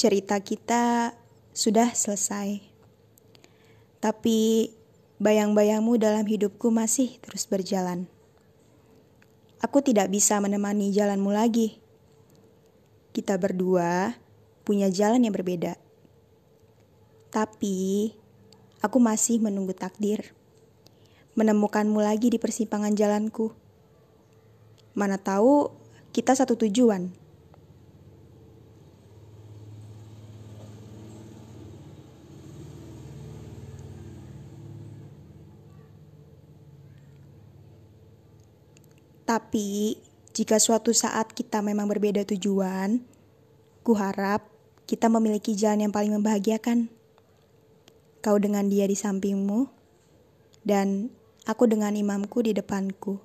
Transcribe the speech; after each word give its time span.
cerita 0.00 0.40
kita 0.40 1.12
sudah 1.52 1.92
selesai. 1.92 2.64
Tapi 4.00 4.72
bayang-bayangmu 5.20 6.00
dalam 6.00 6.24
hidupku 6.24 6.72
masih 6.72 7.20
terus 7.20 7.44
berjalan. 7.44 8.08
Aku 9.60 9.84
tidak 9.84 10.08
bisa 10.08 10.40
menemani 10.40 10.88
jalanmu 10.88 11.28
lagi. 11.28 11.84
Kita 13.12 13.36
berdua 13.36 14.16
punya 14.64 14.88
jalan 14.88 15.20
yang 15.20 15.36
berbeda. 15.36 15.76
Tapi 17.28 18.08
aku 18.80 18.96
masih 19.04 19.36
menunggu 19.44 19.76
takdir. 19.76 20.32
Menemukanmu 21.36 22.00
lagi 22.00 22.32
di 22.32 22.40
persimpangan 22.40 22.96
jalanku. 22.96 23.52
Mana 24.96 25.20
tahu 25.20 25.68
kita 26.16 26.32
satu 26.32 26.56
tujuan. 26.56 27.12
Tapi, 39.30 39.94
jika 40.34 40.58
suatu 40.58 40.90
saat 40.90 41.30
kita 41.30 41.62
memang 41.62 41.86
berbeda 41.86 42.26
tujuan, 42.34 42.98
ku 43.86 43.94
harap 43.94 44.42
kita 44.90 45.06
memiliki 45.06 45.54
jalan 45.54 45.86
yang 45.86 45.94
paling 45.94 46.10
membahagiakan. 46.18 46.90
Kau 48.26 48.42
dengan 48.42 48.66
dia 48.66 48.90
di 48.90 48.98
sampingmu, 48.98 49.70
dan 50.66 51.14
aku 51.46 51.70
dengan 51.70 51.94
imamku 51.94 52.42
di 52.42 52.58
depanku. 52.58 53.22